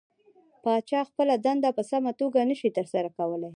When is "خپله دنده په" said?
1.09-1.83